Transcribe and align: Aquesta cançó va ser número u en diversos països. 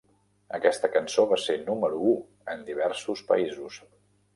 Aquesta 0.59 0.89
cançó 0.95 1.27
va 1.35 1.39
ser 1.43 1.59
número 1.69 2.03
u 2.15 2.17
en 2.57 2.67
diversos 2.75 3.27
països. 3.33 3.85